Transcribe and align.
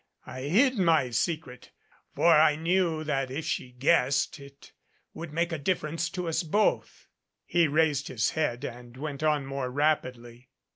I 0.25 0.41
hid 0.41 0.79
my 0.79 1.11
secret, 1.11 1.69
for 2.15 2.33
I 2.35 2.55
knew 2.55 3.03
that 3.03 3.29
if 3.29 3.45
she 3.45 3.69
guessed 3.71 4.39
it 4.39 4.71
would 5.13 5.31
make 5.31 5.51
a 5.51 5.59
difference 5.59 6.09
to 6.09 6.27
us 6.27 6.41
both." 6.41 7.05
He 7.45 7.67
raised 7.67 8.07
his 8.07 8.31
head 8.31 8.63
and 8.65 8.97
went 8.97 9.21
on 9.21 9.45
more 9.45 9.69
rapidly. 9.69 10.49